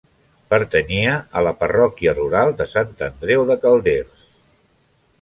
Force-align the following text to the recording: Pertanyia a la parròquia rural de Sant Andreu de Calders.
Pertanyia 0.53 1.11
a 1.41 1.43
la 1.49 1.53
parròquia 1.59 2.15
rural 2.21 2.57
de 2.63 2.69
Sant 2.75 2.99
Andreu 3.11 3.49
de 3.51 3.63
Calders. 3.67 4.29